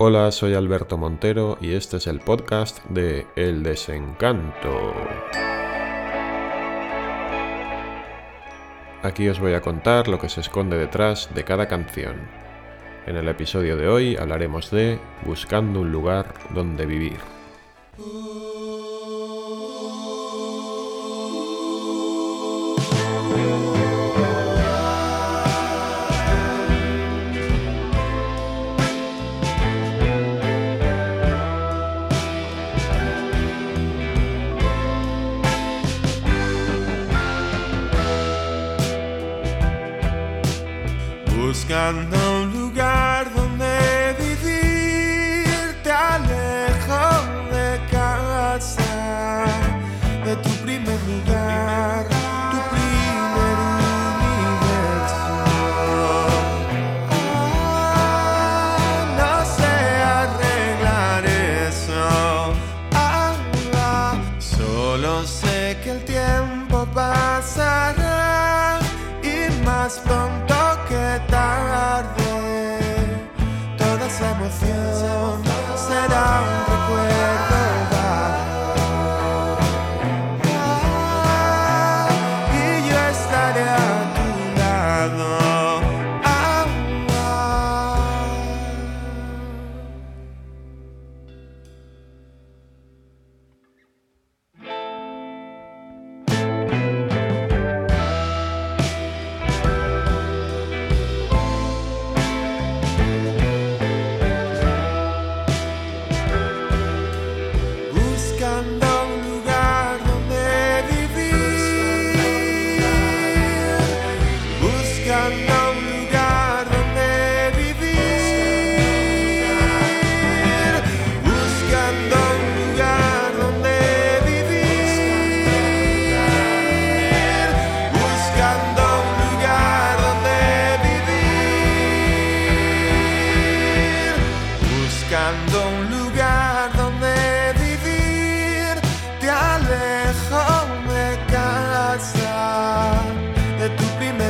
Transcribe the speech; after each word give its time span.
Hola, 0.00 0.30
soy 0.30 0.54
Alberto 0.54 0.96
Montero 0.96 1.58
y 1.60 1.72
este 1.72 1.96
es 1.96 2.06
el 2.06 2.20
podcast 2.20 2.84
de 2.84 3.26
El 3.34 3.64
Desencanto. 3.64 4.94
Aquí 9.02 9.28
os 9.28 9.40
voy 9.40 9.54
a 9.54 9.60
contar 9.60 10.06
lo 10.06 10.20
que 10.20 10.28
se 10.28 10.40
esconde 10.40 10.78
detrás 10.78 11.34
de 11.34 11.42
cada 11.42 11.66
canción. 11.66 12.14
En 13.08 13.16
el 13.16 13.26
episodio 13.26 13.76
de 13.76 13.88
hoy 13.88 14.16
hablaremos 14.16 14.70
de 14.70 15.00
Buscando 15.26 15.80
un 15.80 15.90
lugar 15.90 16.32
donde 16.54 16.86
vivir. 16.86 17.37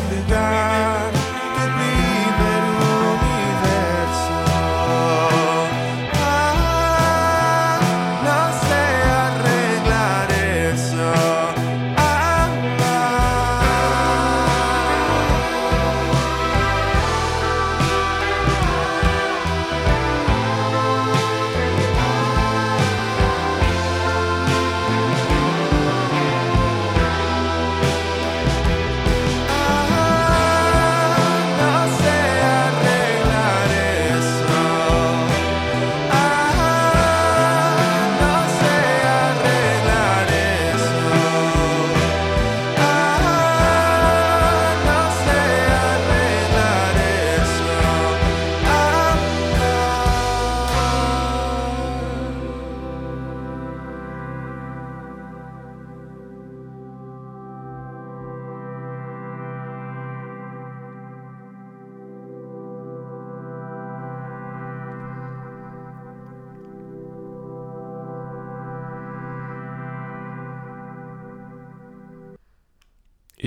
Primer 0.08 0.22
lugar, 0.22 0.78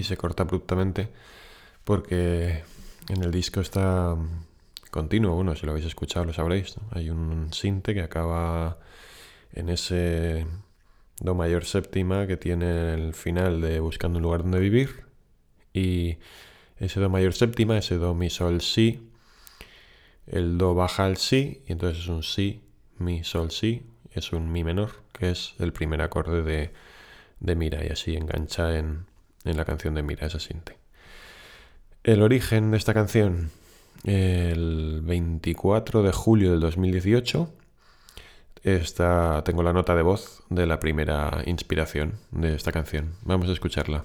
Se 0.03 0.17
corta 0.17 0.43
abruptamente 0.43 1.09
porque 1.83 2.63
en 3.09 3.23
el 3.23 3.31
disco 3.31 3.61
está 3.61 4.15
continuo. 4.91 5.35
Bueno, 5.35 5.55
si 5.55 5.65
lo 5.65 5.71
habéis 5.71 5.87
escuchado 5.87 6.25
lo 6.25 6.33
sabréis. 6.33 6.75
Hay 6.91 7.09
un 7.09 7.51
sinte 7.53 7.93
que 7.93 8.01
acaba 8.01 8.77
en 9.53 9.69
ese 9.69 10.45
Do 11.19 11.35
mayor 11.35 11.65
séptima 11.65 12.27
que 12.27 12.37
tiene 12.37 12.93
el 12.93 13.13
final 13.13 13.61
de 13.61 13.79
Buscando 13.79 14.17
un 14.17 14.23
lugar 14.23 14.43
donde 14.43 14.59
vivir. 14.59 15.05
Y 15.73 16.17
ese 16.77 16.99
Do 16.99 17.09
mayor 17.09 17.33
séptima, 17.33 17.77
ese 17.77 17.97
Do 17.97 18.13
mi 18.13 18.29
sol 18.29 18.61
si, 18.61 19.07
el 20.27 20.57
Do 20.57 20.75
baja 20.75 21.05
al 21.05 21.17
si, 21.17 21.63
y 21.67 21.71
entonces 21.73 22.03
es 22.03 22.09
un 22.09 22.23
si, 22.23 22.61
mi 22.97 23.23
sol 23.23 23.51
si, 23.51 23.85
es 24.11 24.33
un 24.33 24.51
mi 24.51 24.63
menor, 24.63 25.03
que 25.13 25.31
es 25.31 25.53
el 25.59 25.73
primer 25.73 26.01
acorde 26.01 26.41
de, 26.41 26.73
de 27.39 27.55
Mira, 27.55 27.85
y 27.85 27.89
así 27.89 28.15
engancha 28.15 28.77
en, 28.77 29.05
en 29.45 29.57
la 29.57 29.65
canción 29.65 29.95
de 29.95 30.03
Mira, 30.03 30.27
esa 30.27 30.39
sinte. 30.39 30.77
El 32.03 32.21
origen 32.21 32.71
de 32.71 32.77
esta 32.77 32.93
canción, 32.93 33.51
el 34.03 35.01
24 35.03 36.03
de 36.03 36.11
julio 36.11 36.51
del 36.51 36.59
2018, 36.59 37.53
está, 38.63 39.43
tengo 39.43 39.63
la 39.63 39.73
nota 39.73 39.95
de 39.95 40.01
voz 40.01 40.43
de 40.49 40.65
la 40.65 40.79
primera 40.79 41.43
inspiración 41.45 42.13
de 42.31 42.55
esta 42.55 42.71
canción. 42.71 43.13
Vamos 43.23 43.49
a 43.49 43.53
escucharla. 43.53 44.03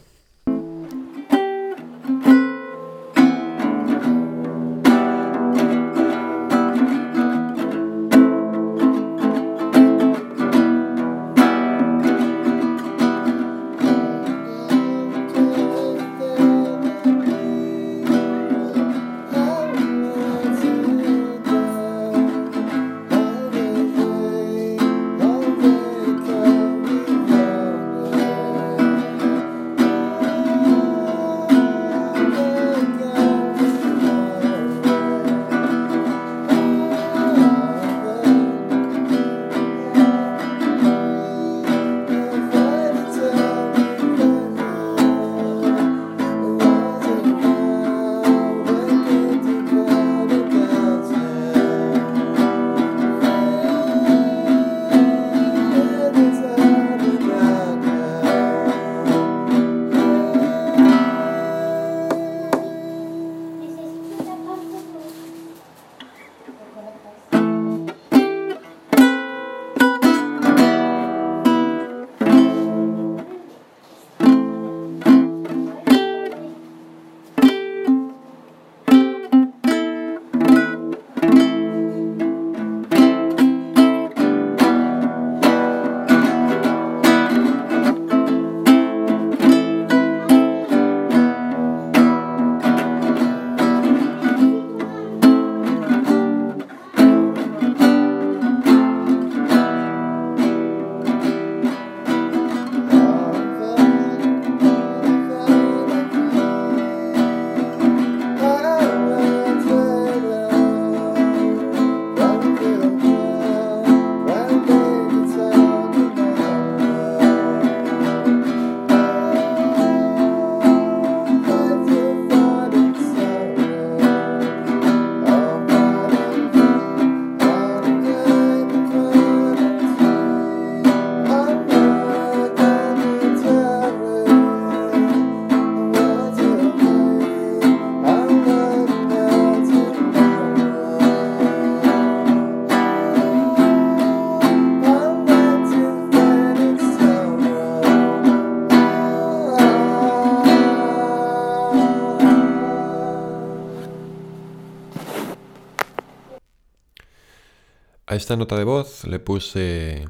Esta 158.17 158.37
nota 158.37 158.57
de 158.57 158.65
voz 158.65 159.05
le 159.05 159.19
puse 159.19 160.09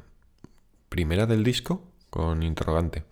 primera 0.89 1.27
del 1.27 1.45
disco 1.45 1.83
con 2.11 2.43
interrogante. 2.43 3.05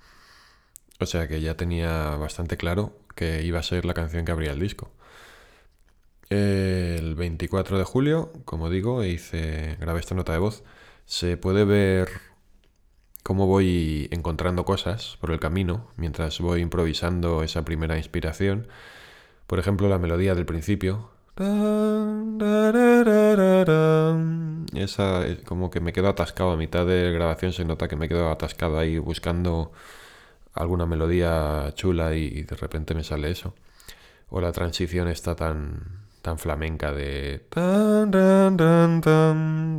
O 1.01 1.07
sea 1.07 1.29
que 1.29 1.41
ya 1.41 1.57
tenía 1.57 2.17
bastante 2.17 2.57
claro 2.57 2.97
que 3.15 3.43
iba 3.43 3.59
a 3.59 3.63
ser 3.63 3.85
la 3.85 3.95
canción 3.95 4.25
que 4.25 4.33
abría 4.33 4.53
el 4.53 4.61
disco. 4.61 4.91
El 6.31 7.15
24 7.17 7.79
de 7.79 7.85
julio, 7.85 8.33
como 8.45 8.71
digo, 8.71 9.05
hice, 9.05 9.77
grabé 9.81 10.01
esta 10.01 10.15
nota 10.15 10.33
de 10.33 10.39
voz. 10.39 10.65
Se 11.07 11.37
puede 11.37 11.65
ver 11.65 12.09
cómo 13.23 13.47
voy 13.47 14.09
encontrando 14.13 14.65
cosas 14.65 15.17
por 15.21 15.31
el 15.33 15.41
camino 15.41 15.91
mientras 15.97 16.41
voy 16.41 16.61
improvisando 16.61 17.43
esa 17.43 17.65
primera 17.65 17.97
inspiración. 17.99 18.69
Por 19.47 19.59
ejemplo, 19.59 19.89
la 19.89 19.99
melodía 19.99 20.35
del 20.35 20.47
principio. 20.47 21.11
Esa 24.75 25.27
eh, 25.27 25.43
como 25.45 25.71
que 25.71 25.81
me 25.81 25.93
quedo 25.93 26.09
atascado 26.09 26.51
a 26.53 26.57
mitad 26.57 26.87
de 26.87 27.13
grabación, 27.13 27.53
se 27.53 27.65
nota 27.65 27.89
que 27.89 27.97
me 27.97 28.09
quedo 28.09 28.31
atascado 28.31 28.79
ahí 28.79 28.99
buscando 28.99 29.73
alguna 30.55 30.87
melodía 30.87 31.73
chula 31.75 32.15
y 32.17 32.43
de 32.45 32.57
repente 32.57 32.95
me 32.95 33.05
sale 33.05 33.31
eso. 33.31 33.55
O 34.31 34.41
la 34.41 34.53
transición 34.53 35.09
está 35.09 35.37
tan 35.37 36.07
tan 36.23 36.39
flamenca 36.39 36.93
de. 36.93 37.47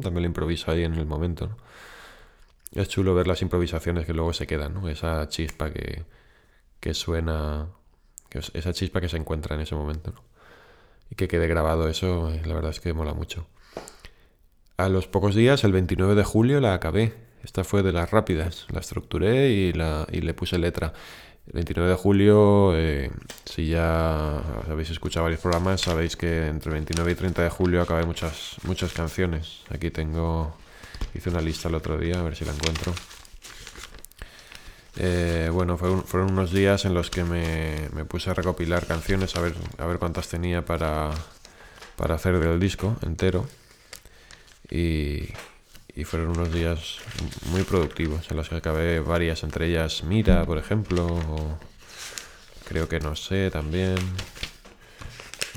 También 0.02 0.24
lo 0.24 0.28
improviso 0.28 0.72
ahí 0.72 0.84
en 0.84 0.94
el 0.96 1.06
momento. 1.06 1.58
Es 2.74 2.90
chulo 2.90 3.16
ver 3.16 3.26
las 3.28 3.42
improvisaciones 3.42 4.06
que 4.06 4.14
luego 4.14 4.32
se 4.34 4.46
quedan, 4.48 4.74
¿no? 4.76 4.88
Esa 4.90 5.28
chispa 5.30 5.72
que, 5.72 6.06
que 6.82 6.94
suena, 6.96 7.70
es- 8.32 8.52
esa 8.56 8.74
chispa 8.74 9.02
que 9.02 9.10
se 9.10 9.18
encuentra 9.18 9.56
en 9.56 9.62
ese 9.64 9.76
momento, 9.76 10.12
¿no? 10.14 10.24
Y 11.10 11.16
que 11.16 11.28
quede 11.28 11.48
grabado 11.48 11.88
eso, 11.88 12.32
eh, 12.32 12.42
la 12.46 12.54
verdad 12.54 12.72
es 12.72 12.80
que 12.80 12.94
mola 12.94 13.14
mucho. 13.14 13.48
A 14.78 14.90
los 14.90 15.08
pocos 15.08 15.36
días, 15.36 15.64
el 15.64 15.72
29 15.72 16.16
de 16.16 16.24
julio, 16.24 16.60
la 16.60 16.74
acabé. 16.74 17.14
Esta 17.44 17.64
fue 17.64 17.84
de 17.84 17.94
las 17.94 18.12
rápidas. 18.12 18.68
La 18.72 18.80
estructuré 18.80 19.52
y, 19.52 19.74
la, 19.74 20.08
y 20.12 20.22
le 20.22 20.34
puse 20.34 20.58
letra. 20.58 20.94
El 21.48 21.54
29 21.54 21.92
de 21.92 21.96
julio, 21.96 22.76
eh, 22.76 23.12
si 23.46 23.68
ya 23.68 24.38
habéis 24.68 24.90
escuchado 24.90 25.26
varios 25.26 25.42
programas, 25.42 25.82
sabéis 25.82 26.16
que 26.18 26.48
entre 26.48 26.72
29 26.72 27.12
y 27.12 27.16
30 27.16 27.44
de 27.44 27.50
julio 27.50 27.82
acabé 27.84 28.04
muchas, 28.04 28.58
muchas 28.64 28.94
canciones. 28.94 29.62
Aquí 29.70 29.92
tengo, 29.92 30.58
hice 31.14 31.30
una 31.30 31.42
lista 31.42 31.70
el 31.70 31.76
otro 31.76 32.00
día, 32.00 32.20
a 32.20 32.24
ver 32.24 32.36
si 32.36 32.46
la 32.46 32.52
encuentro. 32.52 32.94
Eh, 34.98 35.50
bueno, 35.52 35.78
fueron, 35.78 36.32
unos 36.32 36.52
días 36.52 36.86
en 36.86 36.94
los 36.94 37.10
que 37.10 37.24
me, 37.24 37.90
me 37.94 38.06
puse 38.06 38.30
a 38.30 38.34
recopilar 38.34 38.86
canciones, 38.86 39.36
a 39.36 39.42
ver, 39.42 39.54
a 39.78 39.86
ver 39.86 40.00
cuántas 40.00 40.30
tenía 40.30 40.64
para, 40.66 41.12
para 41.98 42.16
hacer 42.16 42.40
del 42.40 42.60
disco 42.60 42.96
entero. 43.02 43.46
Y, 44.70 45.30
y 45.96 46.04
fueron 46.04 46.30
unos 46.30 46.52
días 46.52 46.98
muy 47.52 47.64
productivos 47.64 48.30
en 48.30 48.38
los 48.38 48.50
que 48.50 48.56
acabé 48.56 49.00
varias, 49.00 49.44
entre 49.44 49.68
ellas 49.68 50.04
Mira, 50.04 50.46
por 50.46 50.58
ejemplo, 50.58 51.06
o 51.06 51.58
creo 52.68 52.90
que 52.90 53.00
no 53.00 53.16
sé 53.16 53.50
también. 53.50 53.96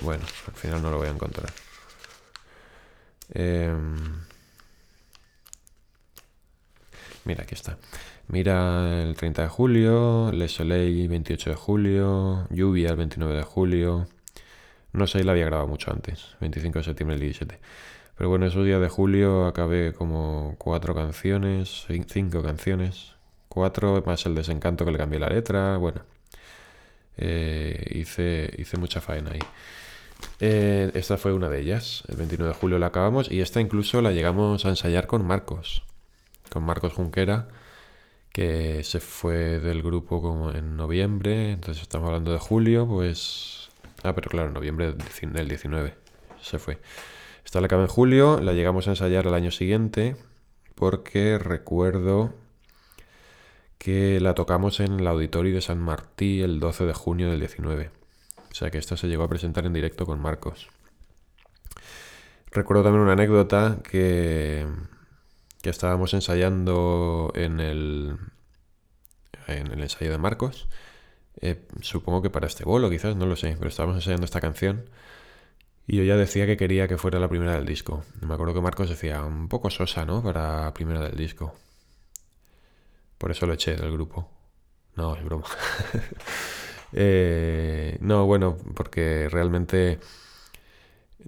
Bueno, 0.03 0.25
al 0.47 0.55
final 0.55 0.83
no 0.83 0.91
lo 0.91 0.99
voy 0.99 1.09
a 1.09 1.11
encontrar. 1.11 1.53
Em, 3.35 3.97
mira, 7.25 7.43
aquí 7.43 7.55
está. 7.55 7.77
Mira 8.29 9.03
el 9.03 9.15
30 9.17 9.43
de 9.43 9.49
julio, 9.49 10.31
Le 10.33 10.49
Soleil 10.49 11.09
28 11.09 11.51
de 11.51 11.57
julio, 11.57 12.47
Lluvia 12.51 12.91
el 12.91 12.97
29 12.97 13.35
de 13.37 13.43
julio. 13.43 14.07
No 14.93 15.07
sé, 15.07 15.25
la 15.25 15.33
había 15.33 15.47
grabado 15.47 15.69
mucho 15.69 15.91
antes, 15.93 16.37
25 16.41 16.79
de 16.79 16.85
septiembre 16.85 17.17
del 17.17 17.23
17. 17.27 17.59
Pero 18.17 18.29
bueno, 18.29 18.47
esos 18.47 18.65
días 18.67 18.81
de 18.81 18.89
julio 18.89 19.47
acabé 19.47 19.93
como 19.95 20.57
cuatro 20.59 20.95
canciones, 20.95 21.87
cin- 21.89 22.07
cinco 22.07 22.43
canciones, 22.43 23.13
cuatro 23.49 24.03
más 24.05 24.27
el 24.27 24.35
desencanto 24.35 24.85
que 24.85 24.91
le 24.93 24.99
cambié 24.99 25.21
la 25.21 25.29
letra. 25.29 25.77
Bueno, 25.79 26.03
eh, 27.17 27.93
hice, 27.95 28.51
hice 28.59 28.77
mucha 28.77 29.01
faena 29.01 29.31
ahí. 29.33 29.41
Eh, 30.41 30.91
esta 30.95 31.17
fue 31.17 31.33
una 31.33 31.49
de 31.49 31.61
ellas. 31.61 32.03
El 32.09 32.17
29 32.17 32.53
de 32.53 32.59
julio 32.59 32.79
la 32.79 32.87
acabamos 32.87 33.31
y 33.31 33.41
esta 33.41 33.61
incluso 33.61 34.03
la 34.03 34.13
llegamos 34.13 34.65
a 34.67 34.69
ensayar 34.71 35.07
con 35.07 35.25
Marcos, 35.25 35.83
con 36.51 36.65
Marcos 36.65 36.93
Junquera, 36.95 37.49
que 38.39 38.85
se 38.85 39.01
fue 39.01 39.59
del 39.59 39.83
grupo 39.83 40.23
como 40.23 40.53
en 40.53 40.77
noviembre. 40.77 41.51
Entonces 41.51 41.83
estamos 41.83 42.07
hablando 42.07 42.33
de 42.33 42.39
julio, 42.39 42.87
pues. 42.87 43.69
Ah, 44.05 44.15
pero 44.15 44.31
claro, 44.31 44.53
noviembre 44.53 44.87
del 44.87 44.99
19 44.99 45.39
del 45.41 45.49
19 45.49 45.95
se 46.41 46.61
fue. 46.61 46.79
Esta 47.45 47.61
la 47.61 47.67
acabé 47.67 47.83
en 47.83 47.89
julio, 47.89 48.39
la 48.41 48.53
llegamos 48.53 48.87
a 48.87 48.91
ensayar 48.91 49.27
el 49.27 49.35
año 49.35 49.51
siguiente, 49.51 50.15
porque 50.77 51.37
recuerdo 51.37 52.33
que 53.77 54.21
la 54.21 54.35
tocamos 54.35 54.79
en 54.79 55.01
el 55.01 55.09
auditorio 55.09 55.57
de 55.57 55.61
San 55.61 55.81
Martí 55.81 56.41
el 56.41 56.61
12 56.61 56.85
de 56.85 56.95
junio 56.95 57.31
del 57.31 57.41
19. 57.41 57.91
O 58.53 58.55
sea 58.55 58.71
que 58.71 58.79
esta 58.79 58.97
se 58.97 59.09
llegó 59.09 59.25
a 59.25 59.29
presentar 59.29 59.67
en 59.67 59.73
directo 59.73 60.07
con 60.07 60.21
Marcos. 60.21 60.69
Recuerdo 62.53 62.85
también 62.85 63.03
una 63.03 63.15
anécdota 63.15 63.79
que, 63.83 64.65
que 65.63 65.71
estábamos 65.71 66.15
ensayando 66.15 67.33
en 67.35 67.61
el, 67.61 68.17
en 69.47 69.67
el 69.69 69.83
ensayo 69.83 70.11
de 70.11 70.19
Marcos. 70.19 70.69
Eh, 71.41 71.67
supongo 71.81 72.23
que 72.23 72.31
para 72.31 72.47
este 72.47 72.65
bolo, 72.65 72.91
quizás, 72.91 73.17
no 73.17 73.27
lo 73.27 73.37
sé, 73.37 73.55
pero 73.59 73.69
estábamos 73.69 73.97
ensayando 73.97 74.25
esta 74.25 74.41
canción. 74.41 74.89
Y 75.87 75.97
yo 75.97 76.05
ya 76.05 76.17
decía 76.17 76.47
que 76.47 76.57
quería 76.57 76.87
que 76.89 76.99
fuera 76.99 77.19
la 77.19 77.29
primera 77.29 77.55
del 77.55 77.67
disco. 77.67 78.05
Me 78.21 78.35
acuerdo 78.35 78.55
que 78.55 78.61
Marcos 78.61 78.91
decía, 78.91 79.25
un 79.25 79.49
poco 79.49 79.71
sosa, 79.71 80.05
¿no? 80.05 80.23
Para 80.23 80.73
primera 80.75 81.01
del 81.01 81.17
disco. 81.17 81.55
Por 83.19 83.31
eso 83.31 83.47
lo 83.47 83.55
eché 83.55 83.77
del 83.77 83.93
grupo. 83.93 84.29
No, 84.97 85.17
es 85.17 85.25
broma. 85.25 85.47
Eh, 86.95 87.99
no, 88.01 88.25
bueno, 88.25 88.57
porque 88.75 89.29
realmente 89.31 90.01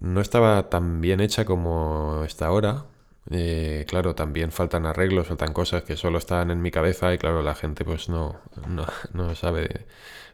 no 0.00 0.22
estaba 0.22 0.70
tan 0.70 1.00
bien 1.02 1.20
hecha 1.20 1.44
como 1.44 2.24
está 2.24 2.46
ahora. 2.46 2.86
Eh, 3.28 3.84
claro, 3.88 4.14
también 4.14 4.50
faltan 4.52 4.86
arreglos, 4.86 5.28
faltan 5.28 5.52
cosas 5.52 5.82
que 5.84 5.96
solo 5.96 6.18
están 6.18 6.50
en 6.50 6.62
mi 6.62 6.70
cabeza 6.70 7.12
y 7.12 7.18
claro, 7.18 7.42
la 7.42 7.54
gente 7.54 7.84
pues 7.84 8.08
no, 8.08 8.40
no, 8.66 8.86
no 9.12 9.34
sabe, 9.34 9.86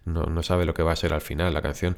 no, 0.04 0.24
no 0.24 0.42
sabe 0.42 0.64
lo 0.66 0.74
que 0.74 0.82
va 0.82 0.92
a 0.92 0.96
ser 0.96 1.12
al 1.12 1.20
final 1.20 1.52
la 1.54 1.62
canción. 1.62 1.96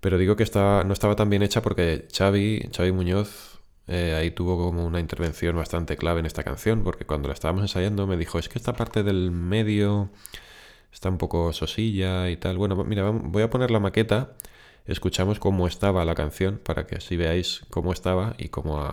Pero 0.00 0.18
digo 0.18 0.36
que 0.36 0.44
estaba, 0.44 0.84
no 0.84 0.92
estaba 0.92 1.16
tan 1.16 1.30
bien 1.30 1.42
hecha 1.42 1.62
porque 1.62 2.06
Xavi, 2.16 2.70
Muñoz 2.92 3.60
eh, 3.88 4.14
ahí 4.14 4.30
tuvo 4.30 4.56
como 4.56 4.86
una 4.86 5.00
intervención 5.00 5.56
bastante 5.56 5.96
clave 5.96 6.20
en 6.20 6.26
esta 6.26 6.44
canción, 6.44 6.84
porque 6.84 7.04
cuando 7.04 7.28
la 7.28 7.34
estábamos 7.34 7.62
ensayando 7.62 8.06
me 8.06 8.16
dijo, 8.16 8.38
es 8.38 8.48
que 8.48 8.58
esta 8.58 8.74
parte 8.74 9.02
del 9.02 9.30
medio 9.30 10.10
está 10.92 11.08
un 11.10 11.18
poco 11.18 11.52
sosilla 11.52 12.30
y 12.30 12.36
tal. 12.36 12.58
Bueno, 12.58 12.76
mira, 12.84 13.10
voy 13.10 13.42
a 13.42 13.50
poner 13.50 13.70
la 13.70 13.80
maqueta, 13.80 14.34
escuchamos 14.88 15.38
cómo 15.38 15.66
estaba 15.66 16.04
la 16.04 16.14
canción 16.14 16.58
para 16.58 16.86
que 16.86 16.96
así 16.96 17.16
veáis 17.16 17.62
cómo 17.70 17.92
estaba 17.92 18.34
y 18.38 18.48
cómo, 18.48 18.90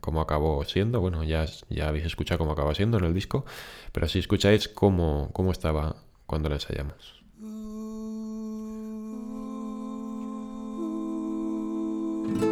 cómo 0.00 0.20
acabó 0.20 0.64
siendo. 0.64 1.00
Bueno, 1.00 1.22
ya, 1.22 1.46
ya 1.68 1.88
habéis 1.88 2.06
escuchado 2.06 2.38
cómo 2.38 2.52
acaba 2.52 2.74
siendo 2.74 2.98
en 2.98 3.04
el 3.04 3.14
disco, 3.14 3.44
pero 3.92 4.06
así 4.06 4.18
escucháis 4.18 4.68
cómo, 4.68 5.30
cómo 5.32 5.52
estaba 5.52 5.96
cuando 6.26 6.48
la 6.48 6.56
ensayamos. 6.56 7.22
Buscando 12.22 12.51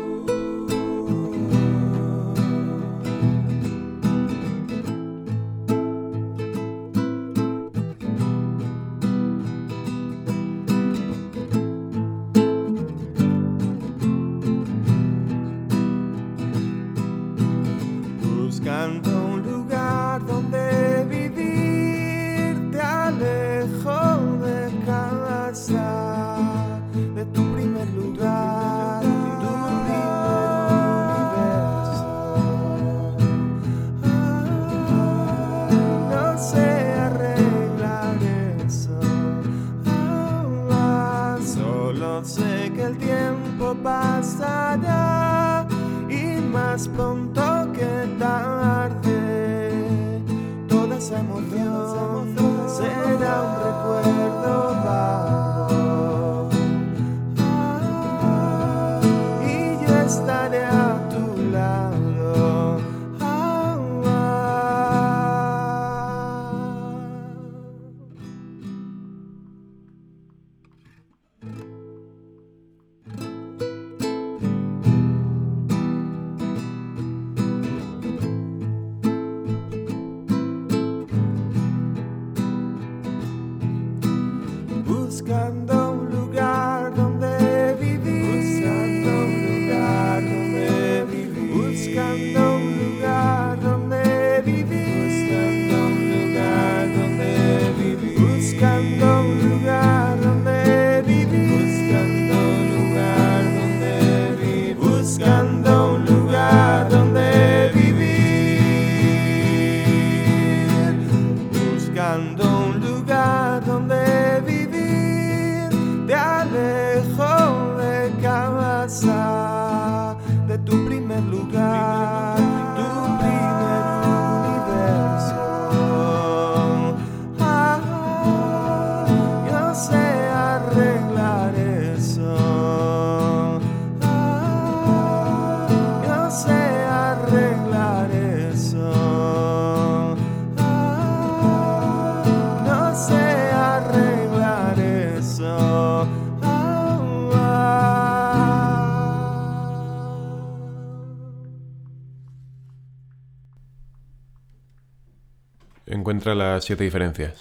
Encuentra 156.10 156.34
las 156.34 156.64
siete 156.64 156.82
diferencias. 156.82 157.40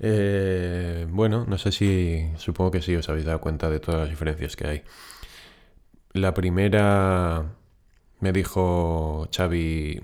Eh, 0.00 1.06
bueno, 1.10 1.44
no 1.46 1.58
sé 1.58 1.72
si. 1.72 2.26
Supongo 2.38 2.70
que 2.70 2.80
sí 2.80 2.96
os 2.96 3.06
habéis 3.10 3.26
dado 3.26 3.42
cuenta 3.42 3.68
de 3.68 3.80
todas 3.80 4.00
las 4.00 4.08
diferencias 4.08 4.56
que 4.56 4.66
hay. 4.66 4.82
La 6.14 6.32
primera 6.32 7.52
me 8.20 8.32
dijo 8.32 9.28
Xavi. 9.30 10.00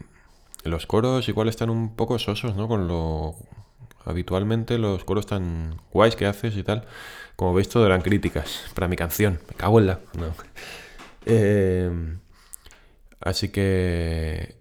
Los 0.65 0.85
coros 0.85 1.31
igual 1.31 1.49
están 1.49 1.71
un 1.71 1.97
poco 1.97 2.19
sosos, 2.19 2.55
¿no? 2.57 2.69
Con 2.69 2.89
lo. 2.89 3.37
Habitualmente 4.05 4.77
los 4.77 5.05
coros 5.05 5.25
tan 5.25 5.81
guays 5.91 6.15
que 6.15 6.27
haces 6.27 6.59
y 6.59 6.65
tal. 6.65 6.85
Como 7.37 7.55
veis, 7.55 7.71
todo 7.71 7.87
eran 7.87 8.03
críticas 8.03 8.71
para 8.75 8.87
mi 8.87 8.97
canción. 8.97 9.41
Me 9.49 9.55
cago 9.55 9.79
en 9.79 9.87
la. 9.87 10.01
Eh, 11.25 12.19
así 13.21 13.49
que. 13.49 14.57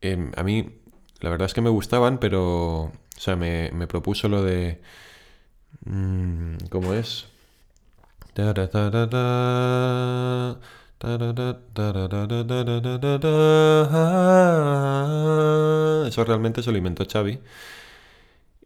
em, 0.00 0.32
a 0.36 0.42
mí 0.42 0.79
la 1.20 1.30
verdad 1.30 1.46
es 1.46 1.54
que 1.54 1.60
me 1.60 1.70
gustaban, 1.70 2.18
pero. 2.18 2.84
O 2.84 2.92
sea, 3.22 3.36
me, 3.36 3.70
me 3.72 3.86
propuso 3.86 4.28
lo 4.28 4.42
de. 4.42 4.80
mm, 5.84 6.56
¿Cómo 6.70 6.94
es? 6.94 7.26
Eso 16.08 16.24
realmente 16.24 16.62
se 16.62 16.72
lo 16.72 16.78
inventó 16.78 17.04
Xavi. 17.10 17.40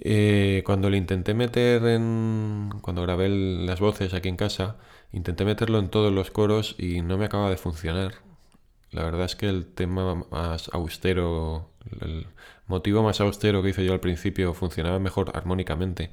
Eh, 0.00 0.62
cuando 0.66 0.90
lo 0.90 0.96
intenté 0.96 1.34
meter 1.34 1.84
en... 1.86 2.70
Cuando 2.82 3.02
grabé 3.02 3.28
las 3.28 3.80
voces 3.80 4.12
aquí 4.14 4.28
en 4.28 4.36
casa, 4.36 4.76
intenté 5.12 5.44
meterlo 5.44 5.78
en 5.78 5.88
todos 5.88 6.12
los 6.12 6.30
coros 6.30 6.74
y 6.78 7.02
no 7.02 7.16
me 7.18 7.26
acaba 7.26 7.50
de 7.50 7.56
funcionar. 7.56 8.14
La 8.90 9.04
verdad 9.04 9.24
es 9.26 9.36
que 9.36 9.48
el 9.48 9.66
tema 9.66 10.14
más 10.30 10.70
austero, 10.72 11.70
el 12.00 12.26
motivo 12.66 13.02
más 13.02 13.20
austero 13.20 13.62
que 13.62 13.70
hice 13.70 13.84
yo 13.84 13.92
al 13.92 14.00
principio 14.00 14.54
funcionaba 14.54 14.98
mejor 14.98 15.32
armónicamente. 15.34 16.10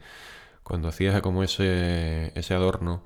Cuando 0.63 0.87
hacía 0.89 1.21
como 1.21 1.43
ese, 1.43 2.31
ese 2.35 2.53
adorno, 2.53 3.03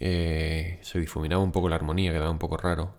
eh, 0.00 0.78
se 0.82 0.98
difuminaba 0.98 1.42
un 1.42 1.52
poco 1.52 1.68
la 1.68 1.76
armonía, 1.76 2.12
quedaba 2.12 2.30
un 2.30 2.38
poco 2.38 2.56
raro. 2.56 2.94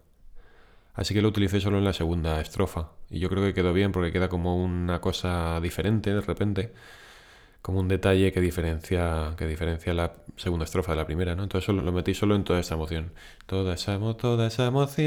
Así 0.94 1.14
que 1.14 1.22
lo 1.22 1.28
utilicé 1.30 1.60
solo 1.62 1.78
en 1.78 1.84
la 1.84 1.94
segunda 1.94 2.40
estrofa. 2.42 2.92
Y 3.10 3.20
yo 3.20 3.30
creo 3.30 3.44
que 3.44 3.54
quedó 3.54 3.74
bien 3.74 3.92
porque 3.92 4.12
queda 4.12 4.30
como 4.30 4.56
una 4.64 5.02
cosa 5.02 5.60
diferente 5.62 6.14
de 6.14 6.22
repente. 6.22 6.74
Como 7.62 7.80
un 7.80 7.88
detalle 7.88 8.32
que 8.32 8.42
diferencia, 8.42 9.34
que 9.38 9.48
diferencia 9.48 9.94
la 9.94 10.14
segunda 10.38 10.66
estrofa 10.66 10.92
de 10.94 10.98
la 10.98 11.06
primera, 11.06 11.36
¿no? 11.36 11.44
Entonces 11.44 11.74
lo 11.76 11.92
metí 11.92 12.14
solo 12.14 12.36
en 12.36 12.44
toda 12.44 12.60
esa 12.60 12.76
emoción. 12.76 13.12
Toda 13.48 13.74
esa, 13.74 14.00
toda 14.18 14.48
esa 14.48 14.68
emoción. 14.68 15.06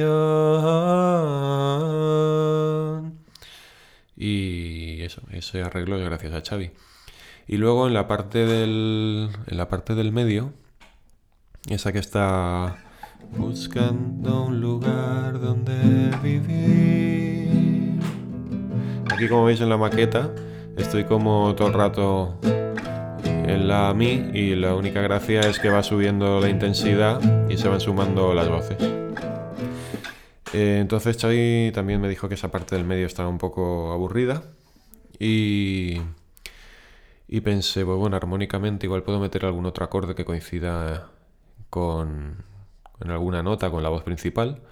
Y 4.20 5.00
eso, 5.02 5.22
ese 5.30 5.62
arreglo 5.62 5.96
es 5.96 6.04
gracias 6.04 6.34
a 6.34 6.42
Xavi. 6.42 6.72
Y 7.46 7.56
luego 7.56 7.86
en 7.86 7.94
la 7.94 8.08
parte 8.08 8.44
del, 8.44 9.30
en 9.46 9.56
la 9.56 9.68
parte 9.68 9.94
del 9.94 10.10
medio, 10.10 10.52
esa 11.68 11.92
que 11.92 12.00
está 12.00 12.78
buscando 13.36 14.44
un 14.44 14.60
lugar 14.60 15.40
donde 15.40 16.10
vivir. 16.22 18.00
Aquí 19.12 19.28
como 19.28 19.44
veis 19.44 19.60
en 19.60 19.68
la 19.68 19.76
maqueta, 19.76 20.30
estoy 20.76 21.04
como 21.04 21.54
todo 21.54 21.68
el 21.68 21.74
rato 21.74 22.38
en 23.22 23.68
la 23.68 23.94
mi 23.94 24.30
y 24.34 24.56
la 24.56 24.74
única 24.74 25.00
gracia 25.00 25.40
es 25.40 25.60
que 25.60 25.70
va 25.70 25.82
subiendo 25.82 26.40
la 26.40 26.48
intensidad 26.48 27.20
y 27.48 27.56
se 27.56 27.68
van 27.68 27.80
sumando 27.80 28.34
las 28.34 28.48
voces. 28.48 29.07
Eh, 30.54 30.78
entonces 30.80 31.16
Xavi 31.20 31.72
también 31.74 32.00
me 32.00 32.08
dijo 32.08 32.28
que 32.28 32.34
esa 32.34 32.50
parte 32.50 32.74
del 32.74 32.84
medio 32.84 33.06
estaba 33.06 33.28
un 33.28 33.38
poco 33.38 33.92
aburrida 33.92 34.42
y, 35.18 36.00
y 37.28 37.40
pensé, 37.40 37.84
pues 37.84 37.98
bueno, 37.98 38.16
armónicamente 38.16 38.86
igual 38.86 39.02
puedo 39.02 39.20
meter 39.20 39.44
algún 39.44 39.66
otro 39.66 39.84
acorde 39.84 40.14
que 40.14 40.24
coincida 40.24 41.10
con, 41.70 42.36
alguna 43.00 43.42
nota 43.42 43.70
con 43.70 43.82
la 43.82 43.88
voz 43.88 44.02
principal. 44.02 44.62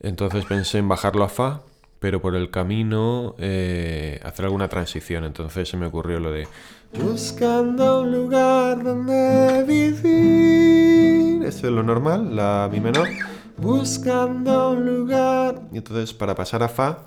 Entonces 0.00 0.44
pensé 0.44 0.78
en 0.78 0.88
bajarlo 0.88 1.24
a 1.24 1.28
Fa, 1.28 1.62
pero 1.98 2.20
por 2.20 2.34
el 2.34 2.50
camino 2.50 3.34
eh, 3.38 4.20
hacer 4.22 4.44
alguna 4.44 4.68
transición. 4.68 5.24
Entonces 5.24 5.68
se 5.68 5.76
me 5.78 5.86
ocurrió 5.86 6.20
lo 6.20 6.30
de 6.30 6.46
Buscando 6.92 8.02
un 8.02 8.12
lugar 8.12 8.84
donde 8.84 9.64
vivir. 9.66 11.42
Eso 11.44 11.66
es 11.66 11.72
lo 11.72 11.82
normal, 11.82 12.36
la 12.36 12.68
mi 12.70 12.80
menor. 12.80 13.08
Buscando 13.56 14.72
un 14.72 14.84
lugar. 14.84 15.62
Y 15.72 15.78
entonces 15.78 16.12
para 16.12 16.34
pasar 16.34 16.62
a 16.62 16.68
Fa, 16.68 17.06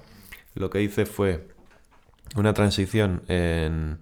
lo 0.56 0.70
que 0.70 0.82
hice 0.82 1.06
fue 1.06 1.48
una 2.36 2.54
transición 2.54 3.22
en... 3.27 4.00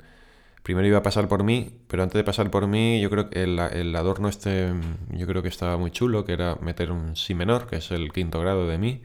Primero 0.64 0.88
iba 0.88 0.98
a 0.98 1.04
pasar 1.04 1.28
por 1.28 1.44
mí, 1.44 1.74
pero 1.88 2.02
antes 2.02 2.18
de 2.18 2.24
pasar 2.24 2.50
por 2.50 2.66
mí, 2.66 3.00
yo 3.00 3.12
creo 3.12 3.30
que 3.30 3.44
el, 3.44 3.96
adorno 3.96 4.28
este, 4.28 4.74
yo 5.12 5.28
creo 5.28 5.44
que 5.44 5.48
estaba 5.48 5.78
muy 5.78 5.92
chulo, 5.92 6.26
que 6.26 6.34
era 6.34 6.56
meter 6.56 6.92
un 6.92 7.16
si 7.16 7.36
menor, 7.36 7.68
que 7.68 7.76
es 7.76 7.92
el 7.92 8.12
quinto 8.12 8.40
grado 8.42 8.68
de 8.68 8.80
mi. 8.80 9.02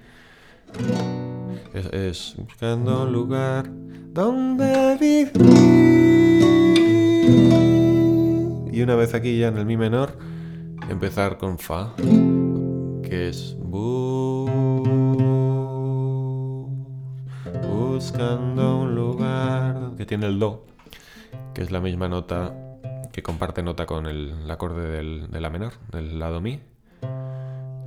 Es, 1.75 1.87
es 1.93 2.35
buscando 2.39 3.03
un 3.03 3.13
lugar 3.13 3.67
donde 3.69 4.97
vivir. 4.99 5.33
Y 8.73 8.83
una 8.83 8.95
vez 8.95 9.13
aquí 9.13 9.39
ya 9.39 9.49
en 9.49 9.59
el 9.59 9.67
mi 9.67 9.77
menor, 9.77 10.17
empezar 10.89 11.37
con 11.37 11.59
fa, 11.59 11.93
que 13.11 13.29
es 13.29 13.57
bu- 13.59 14.49
buscando 17.69 18.79
un 18.83 18.95
lugar 18.95 19.91
que 19.97 20.07
tiene 20.07 20.27
el 20.27 20.39
do, 20.39 20.65
que 21.55 21.63
es 21.63 21.73
la 21.73 21.81
misma 21.81 22.09
nota 22.09 22.55
que 23.13 23.23
comparte 23.25 23.63
nota 23.65 23.87
con 23.87 24.07
el, 24.07 24.49
acorde 24.49 24.89
del- 24.89 25.29
de 25.31 25.41
la 25.41 25.51
menor, 25.51 25.73
del 25.91 26.21
lado 26.21 26.41
mi. 26.41 26.61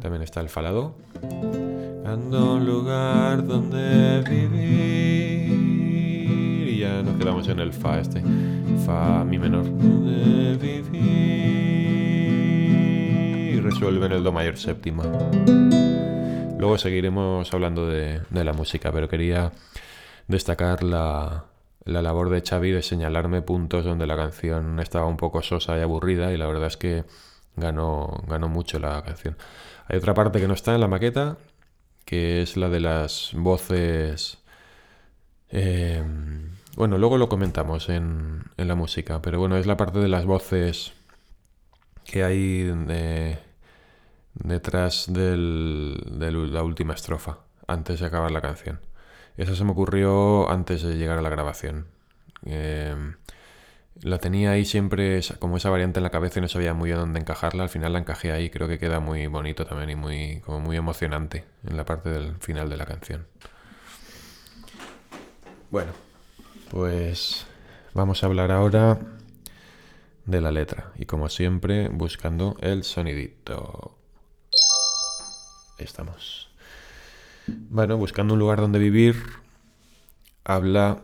También 0.02 0.22
está 0.24 0.42
el 0.42 0.50
fa 0.50 0.62
la 0.62 0.72
do. 0.72 0.96
Buscando 1.22 2.56
un 2.56 2.66
lugar 2.66 3.48
donde 3.48 4.22
vivir. 4.30 5.54
Y 6.70 6.80
ya 6.80 7.02
nos 7.02 7.16
quedamos 7.16 7.48
en 7.48 7.62
el 7.62 7.72
fa 7.72 8.00
este. 8.02 8.22
Fa 8.86 9.24
mi 9.24 9.40
menor. 9.40 9.64
Y 13.64 13.66
resuelve 13.66 14.08
en 14.08 14.12
el 14.12 14.24
do 14.26 14.34
mayor 14.34 14.58
séptima. 14.58 15.04
Luego 16.60 16.78
seguiremos 16.78 17.54
hablando 17.54 17.88
de, 17.88 18.20
de 18.30 18.44
la 18.44 18.52
música, 18.52 18.92
pero 18.92 19.08
quería 19.08 19.54
destacar 20.28 20.84
la, 20.84 21.46
la 21.86 22.02
labor 22.02 22.30
de 22.30 22.42
Xavi 22.42 22.72
de 22.72 22.82
señalarme 22.82 23.42
puntos 23.42 23.86
donde 23.86 24.06
la 24.06 24.18
canción 24.18 24.82
estaba 24.82 25.06
un 25.06 25.16
poco 25.16 25.42
sosa 25.42 25.78
y 25.78 25.82
aburrida 25.82 26.34
y 26.34 26.38
la 26.38 26.46
verdad 26.48 26.68
es 26.68 26.76
que 26.76 27.06
ganó, 27.56 28.22
ganó 28.28 28.50
mucho 28.50 28.80
la 28.80 29.02
canción. 29.02 29.38
Hay 29.88 29.98
otra 29.98 30.14
parte 30.14 30.42
que 30.42 30.48
no 30.50 30.56
está 30.56 30.76
en 30.76 30.82
la 30.82 30.90
maqueta, 30.90 31.38
que 32.04 32.42
es 32.42 32.58
la 32.58 32.68
de 32.68 32.82
las 32.82 33.32
voces... 33.34 34.40
eh, 35.52 36.04
bueno, 36.76 36.98
luego 36.98 37.18
lo 37.18 37.30
comentamos 37.30 37.88
en, 37.88 38.44
en 38.58 38.68
la 38.68 38.76
música, 38.76 39.22
pero 39.22 39.40
bueno, 39.40 39.56
es 39.56 39.68
la 39.68 39.78
parte 39.78 40.00
de 40.00 40.10
las 40.10 40.26
voces 40.26 40.92
que 42.04 42.26
hay 42.26 42.64
de- 42.64 43.53
detrás 44.36 45.06
de 45.08 45.38
la 45.38 46.64
última 46.64 46.94
estrofa, 46.94 47.40
antes 47.68 48.00
de 48.00 48.06
acabar 48.06 48.32
la 48.32 48.42
canción. 48.42 48.80
Esa 49.38 49.56
se 49.56 49.64
me 49.64 49.72
ocurrió 49.72 50.50
antes 50.50 50.84
de 50.84 50.96
llegar 50.96 51.18
a 51.18 51.22
la 51.22 51.30
grabación. 51.30 51.88
Eh, 52.46 52.96
la 54.02 54.18
tenía 54.18 54.52
ahí 54.52 54.66
siempre 54.66 55.22
como 55.40 55.58
esa 55.58 55.70
variante 55.70 56.00
en 56.00 56.04
la 56.04 56.10
cabeza 56.10 56.40
y 56.40 56.42
no 56.42 56.48
sabía 56.48 56.74
muy 56.74 56.90
bien 56.90 57.00
dónde 57.00 57.20
encajarla. 57.20 57.64
Al 57.64 57.70
final 57.70 57.94
la 57.94 58.00
encajé 58.00 58.32
ahí, 58.32 58.50
creo 58.50 58.68
que 58.68 58.80
queda 58.80 59.00
muy 59.00 59.28
bonito 59.28 59.66
también 59.66 59.92
y 59.92 59.96
muy, 59.96 60.42
como 60.42 60.60
muy 60.60 60.78
emocionante 60.78 61.46
en 61.66 61.78
la 61.78 61.86
parte 61.86 62.10
del 62.10 62.36
final 62.40 62.70
de 62.70 62.78
la 62.78 62.86
canción. 62.86 63.26
Bueno, 65.72 65.92
pues 66.70 67.48
vamos 67.94 68.24
a 68.24 68.28
hablar 68.28 68.52
ahora 68.52 69.00
de 70.26 70.42
la 70.42 70.52
letra 70.52 70.92
y 70.96 71.06
como 71.06 71.30
siempre 71.30 71.90
buscando 71.90 72.58
el 72.62 72.84
sonidito. 72.84 73.98
Estamos. 75.84 76.50
Bueno, 77.48 77.98
buscando 77.98 78.34
un 78.34 78.40
lugar 78.40 78.60
donde 78.62 78.80
vivir, 78.80 79.22
habla 80.46 81.02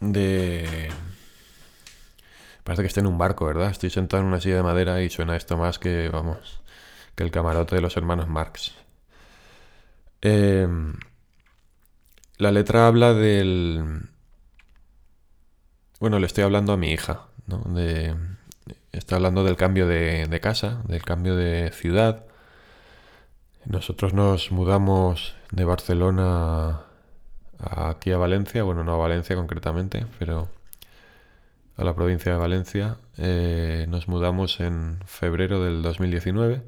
de... 0.00 0.90
Parece 2.62 2.82
que 2.82 2.88
está 2.88 3.00
en 3.00 3.06
un 3.06 3.18
barco, 3.18 3.46
¿verdad? 3.46 3.70
Estoy 3.70 3.90
sentado 3.90 4.22
en 4.22 4.28
una 4.28 4.40
silla 4.40 4.56
de 4.56 4.62
madera 4.62 5.02
y 5.02 5.08
suena 5.08 5.36
esto 5.36 5.56
más 5.56 5.78
que, 5.78 6.10
vamos, 6.10 6.60
que 7.14 7.22
el 7.22 7.30
camarote 7.30 7.74
de 7.74 7.80
los 7.80 7.96
hermanos 7.96 8.28
Marx. 8.28 8.74
Eh, 10.20 10.68
la 12.36 12.52
letra 12.52 12.86
habla 12.86 13.14
del... 13.14 14.02
Bueno, 15.98 16.18
le 16.18 16.26
estoy 16.26 16.44
hablando 16.44 16.74
a 16.74 16.76
mi 16.76 16.92
hija, 16.92 17.28
¿no? 17.46 17.58
De... 17.74 18.14
Está 18.92 19.16
hablando 19.16 19.42
del 19.42 19.56
cambio 19.56 19.86
de 19.86 20.40
casa, 20.42 20.82
del 20.86 21.02
cambio 21.02 21.36
de 21.36 21.70
ciudad. 21.72 22.26
Nosotros 23.66 24.14
nos 24.14 24.50
mudamos 24.52 25.34
de 25.52 25.64
Barcelona 25.64 26.80
aquí 27.58 28.10
a 28.10 28.16
Valencia, 28.16 28.62
bueno, 28.62 28.84
no 28.84 28.94
a 28.94 28.96
Valencia 28.96 29.36
concretamente, 29.36 30.06
pero 30.18 30.48
a 31.76 31.84
la 31.84 31.94
provincia 31.94 32.32
de 32.32 32.38
Valencia. 32.38 32.96
Eh, 33.18 33.86
nos 33.88 34.08
mudamos 34.08 34.60
en 34.60 34.98
febrero 35.06 35.62
del 35.62 35.82
2019. 35.82 36.62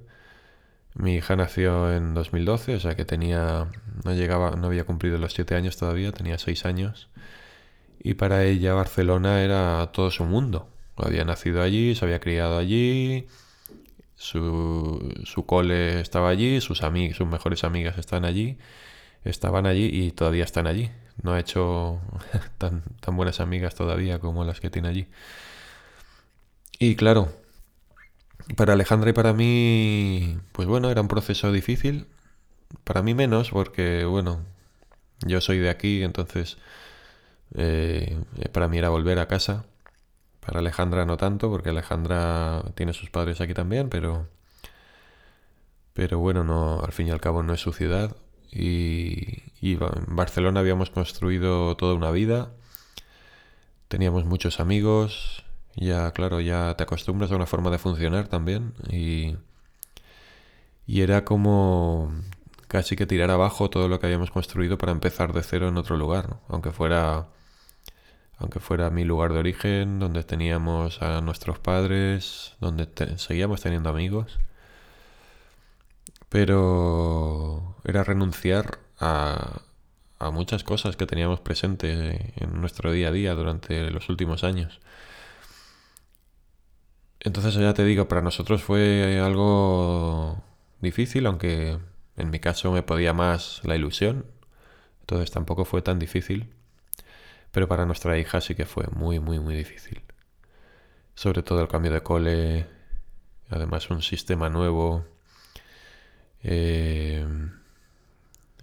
Mi 0.95 1.17
hija 1.17 1.35
nació 1.37 1.93
en 1.93 2.13
2012, 2.15 2.77
o 2.77 2.81
sea 2.81 2.95
que 2.95 3.07
tenía, 3.07 3.71
no 4.05 4.13
llegaba, 4.13 4.53
no 4.53 4.67
había 4.67 4.85
cumplido 4.85 5.17
los 5.19 5.33
siete 5.33 5.55
años 5.55 5.79
todavía, 5.79 6.13
tenía 6.13 6.39
seis 6.39 6.67
años. 6.67 7.09
Y 8.03 8.15
para 8.15 8.45
ella 8.45 8.75
Barcelona 8.75 9.43
era 9.43 9.91
todo 9.93 10.11
su 10.11 10.25
mundo. 10.25 10.69
Había 10.97 11.25
nacido 11.25 11.63
allí, 11.63 11.95
se 11.95 12.05
había 12.05 12.21
criado 12.21 12.59
allí, 12.59 13.27
su, 14.17 15.13
su 15.25 15.47
cole 15.47 16.01
estaba 16.01 16.29
allí, 16.31 16.61
sus 16.61 16.79
sus 16.79 17.27
mejores 17.27 17.65
amigas 17.65 17.99
están 17.99 18.25
allí, 18.25 18.59
estaban 19.25 19.67
allí 19.67 19.91
y 19.93 20.13
todavía 20.13 20.45
están 20.45 20.67
allí. 20.67 20.91
No 21.23 21.33
ha 21.35 21.41
hecho 21.41 22.01
tan, 22.59 22.83
tan 23.01 23.17
buenas 23.17 23.41
amigas 23.41 23.75
todavía 23.75 24.19
como 24.21 24.45
las 24.45 24.61
que 24.61 24.71
tiene 24.71 24.89
allí. 24.89 25.09
Y 26.79 26.97
claro, 26.97 27.33
para 28.57 28.75
Alejandra 28.75 29.11
y 29.11 29.13
para 29.13 29.33
mí, 29.33 30.39
pues 30.53 30.69
bueno, 30.69 30.91
era 30.91 31.01
un 31.01 31.09
proceso 31.09 31.53
difícil. 31.53 32.07
Para 32.85 33.03
mí 33.03 33.15
menos, 33.15 33.51
porque 33.51 34.05
bueno, 34.05 34.41
yo 35.27 35.41
soy 35.41 35.59
de 35.59 35.71
aquí, 35.71 36.03
entonces 36.03 36.59
eh, 37.55 38.19
para 38.53 38.69
mí 38.69 38.79
era 38.79 38.91
volver 38.91 39.19
a 39.19 39.29
casa. 39.29 39.67
Para 40.45 40.59
Alejandra 40.61 41.07
no 41.07 41.17
tanto, 41.17 41.51
porque 41.51 41.71
Alejandra 41.71 42.63
tiene 42.75 42.93
sus 42.93 43.11
padres 43.11 43.41
aquí 43.41 43.55
también, 43.55 43.89
pero 43.89 44.29
pero 45.95 46.19
bueno, 46.19 46.45
no, 46.45 46.81
al 46.81 46.93
fin 46.93 47.09
y 47.09 47.11
al 47.11 47.21
cabo 47.21 47.43
no 47.43 47.53
es 47.55 47.61
su 47.61 47.73
ciudad. 47.73 48.17
Y, 48.51 49.43
y 49.61 49.75
en 49.75 50.17
Barcelona 50.17 50.61
habíamos 50.61 50.91
construido 50.91 51.77
toda 51.77 51.95
una 51.95 52.11
vida. 52.11 52.51
Teníamos 53.89 54.25
muchos 54.25 54.61
amigos. 54.61 55.45
Ya, 55.77 56.11
claro, 56.13 56.41
ya 56.41 56.75
te 56.77 56.83
acostumbras 56.85 57.31
a 57.33 57.37
una 57.37 57.47
forma 57.47 57.71
de 57.71 57.79
funcionar 57.79 58.29
también. 58.29 58.75
Y, 58.91 59.37
y 60.87 61.03
era 61.03 61.25
como 61.25 62.13
casi 62.69 62.97
que 62.97 63.07
tirar 63.07 63.31
abajo 63.31 63.69
todo 63.71 63.89
lo 63.89 64.01
que 64.01 64.07
habíamos 64.07 64.31
construido 64.31 64.79
para 64.79 64.93
empezar 64.93 65.33
de 65.35 65.43
cero 65.43 65.69
en 65.69 65.77
otro 65.77 65.97
lugar. 65.97 66.39
Aunque 66.49 66.73
fuera, 66.73 67.29
aunque 68.43 68.61
fuera 68.61 68.91
mi 68.91 69.05
lugar 69.05 69.33
de 69.33 69.39
origen, 69.39 70.01
donde 70.01 70.25
teníamos 70.25 71.01
a 71.01 71.21
nuestros 71.21 71.59
padres, 71.61 72.57
donde 72.61 72.89
seguíamos 73.17 73.63
teniendo 73.63 73.89
amigos. 73.89 74.39
Pero 76.29 77.77
era 77.85 78.03
renunciar 78.05 78.81
a, 78.99 79.63
a 80.19 80.31
muchas 80.31 80.65
cosas 80.65 80.97
que 80.97 81.07
teníamos 81.07 81.41
presente 81.41 82.33
en 82.37 82.61
nuestro 82.61 82.91
día 82.93 83.09
a 83.09 83.13
día 83.13 83.35
durante 83.35 83.91
los 83.91 84.09
últimos 84.09 84.43
años. 84.45 84.81
Entonces 87.21 87.55
ya 87.55 87.75
te 87.75 87.85
digo, 87.85 88.09
para 88.09 88.23
nosotros 88.23 88.63
fue 88.63 89.21
algo 89.21 90.43
difícil, 90.81 91.27
aunque 91.27 91.79
en 92.17 92.31
mi 92.31 92.41
caso 92.41 92.73
me 92.73 92.83
podía 92.83 93.13
más 93.13 93.61
la 93.65 93.77
ilusión. 93.77 94.27
Entonces 95.01 95.31
tampoco 95.31 95.65
fue 95.65 95.83
tan 95.83 95.99
difícil. 96.01 96.53
Pero 97.53 97.69
para 97.69 97.87
nuestra 97.87 98.19
hija 98.19 98.41
sí 98.41 98.55
que 98.55 98.67
fue 98.67 98.87
muy, 98.93 99.21
muy, 99.21 99.39
muy 99.39 99.55
difícil. 99.55 100.03
Sobre 101.15 101.43
todo 101.43 101.61
el 101.61 101.69
cambio 101.69 101.93
de 101.93 102.03
cole, 102.03 102.67
además 103.51 103.91
un 103.91 104.03
sistema 104.03 104.49
nuevo, 104.51 105.05
eh, 106.43 107.25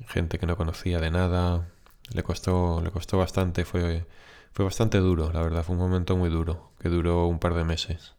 gente 0.07 0.39
que 0.39 0.45
no 0.47 0.57
conocía 0.57 0.99
de 0.99 1.11
nada. 1.11 1.67
Le 2.13 2.23
costó, 2.23 2.81
le 2.83 2.91
costó 2.91 3.17
bastante, 3.19 3.65
fue, 3.65 4.05
fue 4.53 4.65
bastante 4.65 4.97
duro, 4.97 5.31
la 5.31 5.41
verdad, 5.43 5.63
fue 5.63 5.75
un 5.75 5.81
momento 5.81 6.17
muy 6.17 6.29
duro, 6.29 6.71
que 6.79 6.89
duró 6.89 7.27
un 7.27 7.39
par 7.39 7.53
de 7.53 7.63
meses. 7.63 8.15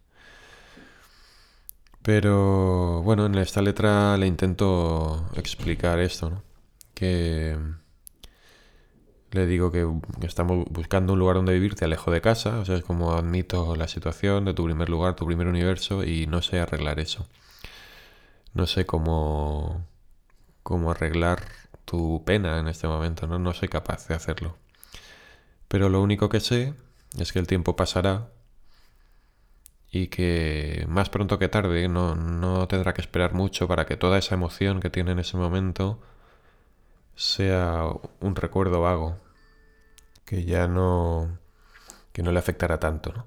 Pero 2.03 3.03
bueno, 3.03 3.27
en 3.27 3.35
esta 3.37 3.61
letra 3.63 4.17
le 4.17 4.27
intento 4.27 5.29
explicar 5.37 5.99
esto, 5.99 6.31
¿no? 6.31 6.43
Que 6.95 7.59
le 9.33 9.47
digo 9.47 9.71
que 9.71 9.87
estamos 10.23 10.67
buscando 10.71 11.13
un 11.13 11.19
lugar 11.19 11.37
donde 11.37 11.53
vivir, 11.55 11.75
te 11.75 11.85
alejo 11.85 12.11
de 12.11 12.21
casa, 12.21 12.59
o 12.59 12.65
sea, 12.65 12.77
es 12.77 12.83
como 12.85 13.13
admito 13.13 13.77
la 13.77 13.89
situación 13.89 14.45
de 14.45 14.55
tu 14.55 14.65
primer 14.65 14.89
lugar, 14.89 15.15
tu 15.15 15.27
primer 15.27 15.47
universo 15.47 16.05
y 16.05 16.27
no 16.27 16.43
sé 16.43 16.59
arreglar 16.61 16.99
eso. 16.99 17.29
No 18.55 18.67
sé 18.67 18.87
cómo, 18.87 19.87
cómo 20.63 20.91
arreglar 20.91 21.45
tu 21.85 22.23
pena 22.25 22.59
en 22.59 22.69
este 22.69 22.89
momento, 22.89 23.27
¿no? 23.27 23.39
No 23.39 23.53
soy 23.53 23.69
capaz 23.69 24.09
de 24.09 24.15
hacerlo. 24.15 24.57
Pero 25.69 25.89
lo 25.89 26.03
único 26.03 26.29
que 26.29 26.41
sé 26.41 26.75
es 27.19 27.33
que 27.33 27.39
el 27.39 27.47
tiempo 27.47 27.77
pasará 27.77 28.29
y 29.91 30.09
que 30.09 30.85
más 30.89 31.09
pronto 31.11 31.39
que 31.39 31.49
tarde 31.49 31.89
no, 31.89 32.15
no 32.17 32.67
tendrá 32.69 32.95
que 32.95 33.01
esperar 33.01 33.35
mucho 33.35 33.69
para 33.69 33.87
que 33.87 33.97
toda 33.97 34.19
esa 34.19 34.35
emoción 34.35 34.81
que 34.81 34.91
tiene 34.91 35.13
en 35.13 35.21
ese 35.21 35.37
momento 35.37 36.01
sea 37.21 37.85
un 38.21 38.35
recuerdo 38.35 38.81
vago, 38.81 39.19
que 40.25 40.45
ya 40.45 40.67
no, 40.69 41.39
que 42.13 42.23
no 42.23 42.33
le 42.33 42.39
afectará 42.39 42.81
tanto, 42.81 43.13
¿no? 43.13 43.27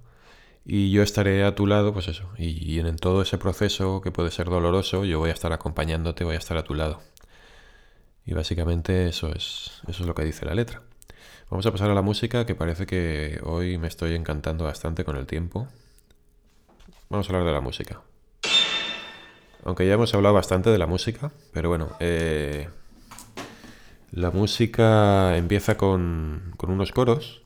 Y 0.66 0.92
yo 0.92 1.04
estaré 1.04 1.44
a 1.44 1.54
tu 1.54 1.68
lado, 1.68 1.94
pues 1.94 2.08
eso, 2.08 2.28
y, 2.38 2.80
en 2.80 2.96
todo 2.98 3.22
ese 3.22 3.38
proceso 3.38 4.02
que 4.02 4.12
puede 4.12 4.32
ser 4.32 4.50
doloroso, 4.50 5.06
yo 5.06 5.20
voy 5.20 5.30
a 5.30 5.34
estar 5.34 5.54
acompañándote, 5.54 6.24
voy 6.24 6.36
a 6.36 6.40
estar 6.40 6.58
a 6.58 6.64
tu 6.64 6.74
lado. 6.74 7.02
Y 8.26 8.34
básicamente 8.34 9.08
eso 9.08 9.30
es, 9.30 9.82
eso 9.88 10.04
es 10.04 10.08
lo 10.08 10.16
que 10.16 10.24
dice 10.24 10.46
la 10.46 10.56
letra. 10.56 10.82
Vamos 11.52 11.66
a 11.68 11.72
pasar 11.72 11.92
a 11.92 11.94
la 11.94 12.02
música, 12.02 12.46
que 12.48 12.56
parece 12.56 12.88
que 12.88 13.40
hoy 13.44 13.78
me 13.78 13.88
estoy 13.88 14.16
encantando 14.16 14.64
bastante 14.64 15.04
con 15.06 15.18
el 15.18 15.28
tiempo. 15.28 15.68
Vamos 17.10 17.28
a 17.28 17.34
hablar 17.34 17.46
de 17.46 17.54
la 17.54 17.62
música. 17.62 18.02
Aunque 19.66 19.86
ya 19.86 19.94
hemos 19.94 20.14
hablado 20.16 20.34
bastante 20.34 20.72
de 20.72 20.78
la 20.80 20.88
música, 20.88 21.32
pero 21.54 21.70
bueno, 21.70 21.96
eh, 22.00 22.70
la 24.14 24.32
música 24.32 25.36
empieza 25.38 25.76
con, 25.76 26.54
con 26.58 26.70
unos 26.70 26.92
coros 26.92 27.42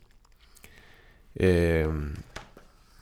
eh, 1.35 1.87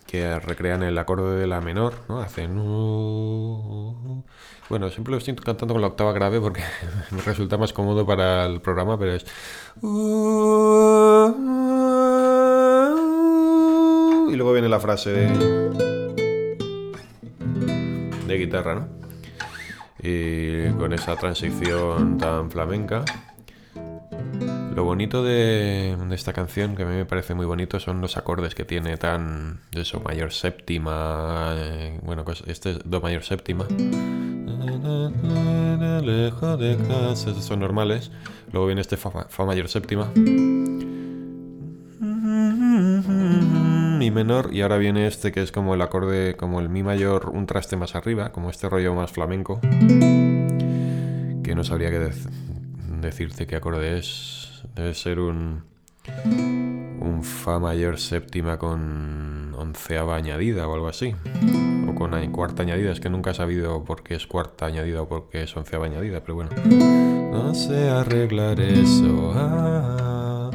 que 0.05 0.39
recrean 0.39 0.83
el 0.83 0.97
acorde 0.97 1.39
de 1.39 1.47
la 1.47 1.61
menor, 1.61 1.95
¿no? 2.07 2.19
Hacen... 2.19 2.55
Bueno, 4.69 4.89
siempre 4.89 5.11
lo 5.11 5.17
estoy 5.17 5.35
cantando 5.35 5.73
con 5.73 5.81
la 5.81 5.87
octava 5.87 6.13
grave 6.13 6.39
porque 6.39 6.61
me 7.11 7.21
resulta 7.21 7.57
más 7.57 7.73
cómodo 7.73 8.05
para 8.05 8.45
el 8.45 8.61
programa, 8.61 8.97
pero 8.99 9.13
es... 9.13 9.25
Y 14.31 14.35
luego 14.35 14.53
viene 14.53 14.69
la 14.69 14.79
frase 14.79 15.11
de 15.11 15.95
de 18.27 18.37
guitarra, 18.37 18.75
¿no? 18.75 18.87
Y 20.01 20.69
con 20.73 20.93
esa 20.93 21.15
transición 21.15 22.17
tan 22.17 22.51
flamenca. 22.51 23.05
Lo 24.75 24.83
bonito 24.83 25.23
de, 25.23 25.95
esta 26.11 26.33
canción, 26.33 26.75
que 26.75 26.83
a 26.83 26.85
mí 26.85 26.95
me 26.95 27.05
parece 27.05 27.33
muy 27.33 27.45
bonito, 27.45 27.79
son 27.79 28.01
los 28.01 28.17
acordes 28.17 28.55
que 28.55 28.65
tiene 28.65 28.97
tan... 28.97 29.61
eso, 29.71 30.01
mayor 30.01 30.33
séptima... 30.33 31.53
eh, 31.55 31.99
bueno, 32.03 32.25
este 32.45 32.71
es 32.71 32.79
do 32.83 32.99
mayor 32.99 33.23
séptima. 33.23 33.65
Son 37.39 37.59
normales. 37.59 38.11
Luego 38.51 38.65
viene 38.67 38.81
este 38.81 38.97
fa, 38.97 39.45
mayor 39.45 39.69
séptima. 39.69 40.11
Mi 43.97 44.11
menor 44.11 44.49
y 44.53 44.61
ahora 44.61 44.75
viene 44.77 45.07
este 45.07 45.31
que 45.31 45.41
es 45.41 45.53
como 45.53 45.73
el 45.75 45.81
acorde, 45.81 46.35
como 46.35 46.59
el 46.59 46.67
mi 46.67 46.83
mayor, 46.83 47.29
un 47.29 47.45
traste 47.45 47.77
más 47.77 47.95
arriba, 47.95 48.33
como 48.33 48.49
este 48.49 48.67
rollo 48.67 48.93
más 48.93 49.11
flamenco. 49.11 49.61
Que 51.43 51.55
no 51.55 51.63
sabría 51.63 51.89
qué 51.91 51.99
dec- 52.01 52.29
decirte 53.01 53.47
qué 53.47 53.55
acorde 53.55 53.97
es. 53.99 54.44
Debe 54.73 54.93
ser 54.93 55.19
un 55.19 55.63
un 57.01 57.23
fa 57.23 57.59
mayor 57.59 57.99
séptima 57.99 58.57
con 58.57 59.53
onceava 59.57 60.15
añadida 60.15 60.67
o 60.67 60.73
algo 60.73 60.87
así. 60.87 61.15
O 61.87 61.93
con 61.93 62.11
cuarta 62.31 62.63
añadida, 62.63 62.91
es 62.91 62.99
que 62.99 63.09
nunca 63.09 63.31
he 63.31 63.33
sabido 63.33 63.83
por 63.83 64.03
qué 64.03 64.15
es 64.15 64.27
cuarta 64.27 64.65
añadida 64.65 65.01
o 65.03 65.07
por 65.07 65.29
qué 65.29 65.43
es 65.43 65.55
onceava 65.55 65.85
añadida, 65.85 66.21
pero 66.21 66.35
bueno. 66.35 66.49
No 67.31 67.53
sé 67.53 67.89
arreglar 67.89 68.59
eso. 68.59 69.31
ah, 69.35 70.51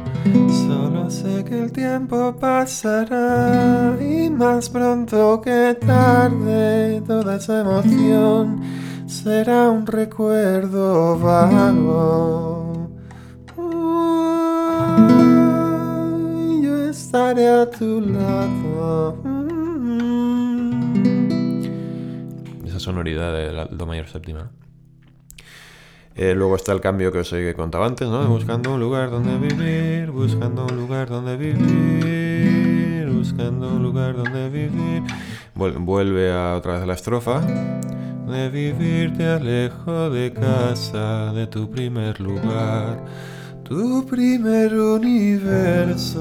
Solo 0.49 1.09
sé 1.09 1.43
que 1.45 1.63
el 1.63 1.71
tiempo 1.71 2.35
pasará 2.39 3.97
y 4.01 4.29
más 4.29 4.69
pronto 4.69 5.41
que 5.41 5.77
tarde 5.85 7.01
toda 7.07 7.37
esa 7.37 7.61
emoción 7.61 8.61
será 9.07 9.69
un 9.69 9.85
recuerdo 9.87 11.17
vago. 11.19 12.50
A 17.61 18.01
lado. 18.01 19.17
esa 22.65 22.79
sonoridad 22.79 23.33
de 23.33 23.51
la- 23.51 23.65
do 23.65 23.85
mayor 23.85 24.07
séptima. 24.07 24.49
Eh, 26.15 26.33
luego 26.35 26.55
está 26.55 26.73
el 26.73 26.81
cambio 26.81 27.11
que 27.11 27.19
os 27.19 27.31
he 27.33 27.53
contado 27.53 27.83
antes, 27.85 28.07
¿no? 28.07 28.27
Buscando 28.27 28.73
un 28.73 28.79
lugar 28.79 29.09
donde 29.11 29.37
vivir, 29.37 30.11
buscando 30.11 30.65
un 30.65 30.75
lugar 30.75 31.07
donde 31.09 31.37
vivir, 31.37 33.09
buscando 33.09 33.69
un 33.75 33.83
lugar 33.83 34.15
donde 34.17 34.49
vivir. 34.49 35.03
Vuel- 35.55 35.77
vuelve 35.79 36.31
a 36.31 36.55
otra 36.55 36.77
vez 36.79 36.87
la 36.87 36.93
estrofa. 36.93 37.41
De 38.27 38.49
vivir 38.49 39.13
te 39.17 39.25
alejo 39.27 40.09
de 40.09 40.31
casa, 40.33 41.31
de 41.33 41.47
tu 41.47 41.69
primer 41.69 42.19
lugar, 42.21 43.03
Tu 43.71 44.05
primer 44.05 44.75
universo. 44.75 46.19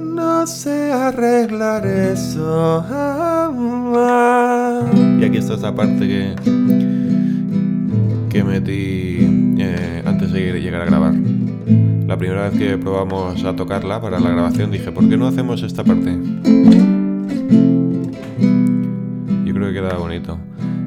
No 0.00 0.46
sé 0.46 0.90
arreglar 0.90 1.86
eso. 1.86 2.82
Y 5.20 5.24
aquí 5.24 5.36
está 5.36 5.56
esta 5.56 5.74
parte 5.74 6.08
que, 6.08 6.34
que 8.30 8.42
metí 8.44 9.58
eh, 9.58 10.02
antes 10.06 10.32
de 10.32 10.58
llegar 10.58 10.80
a 10.80 10.86
grabar. 10.86 11.12
La 12.06 12.16
primera 12.16 12.48
vez 12.48 12.58
que 12.58 12.78
probamos 12.78 13.44
a 13.44 13.54
tocarla 13.54 14.00
para 14.00 14.18
la 14.18 14.30
grabación 14.30 14.70
dije, 14.70 14.90
¿por 14.90 15.06
qué 15.06 15.18
no 15.18 15.26
hacemos 15.26 15.62
esta 15.62 15.84
parte? 15.84 16.16
Yo 19.44 19.52
creo 19.52 19.68
que 19.68 19.74
queda 19.74 19.98
bonito. 19.98 20.38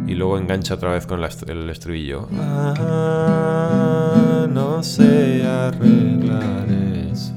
Y 0.07 0.15
luego 0.15 0.37
engancha 0.37 0.73
otra 0.75 0.91
vez 0.91 1.05
con 1.05 1.21
la 1.21 1.27
est- 1.27 1.47
el 1.49 1.69
estribillo. 1.69 2.27
Ah, 2.37 4.45
no 4.49 4.83
sé 4.83 5.45
arreglar 5.47 6.65
eso. 7.11 7.31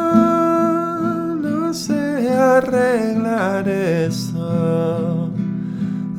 Ah, 0.00 1.34
no 1.42 1.74
sé 1.74 2.30
arreglar 2.32 3.68
eso. 3.68 5.30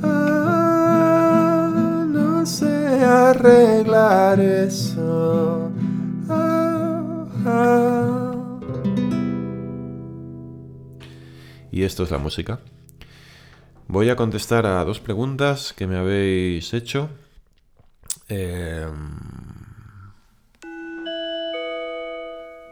Ah, 0.04 2.06
no 2.12 2.46
sé 2.46 3.04
arreglar 3.04 4.40
eso. 4.40 5.72
Ah, 6.30 7.26
ah. 7.46 8.34
Y 11.72 11.84
esto 11.84 12.04
es 12.04 12.12
la 12.12 12.18
música. 12.20 12.60
Voy 13.92 14.08
a 14.12 14.16
contestar 14.16 14.68
a 14.68 14.86
dos 14.86 15.00
preguntas 15.00 15.74
que 15.74 15.88
me 15.88 15.98
habéis 15.98 16.76
hecho. 16.76 17.10
Eh, 18.28 18.88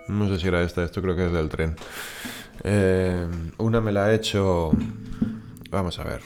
no 0.10 0.30
sé 0.30 0.40
si 0.40 0.48
era 0.48 0.62
esta, 0.62 0.84
esto 0.84 1.02
creo 1.02 1.16
que 1.16 1.26
es 1.26 1.32
del 1.32 1.50
tren. 1.50 1.76
Eh, 2.64 3.28
una 3.58 3.82
me 3.82 3.92
la 3.92 4.06
ha 4.06 4.14
hecho... 4.14 4.70
Vamos 5.72 5.98
a 5.98 6.04
ver. 6.04 6.22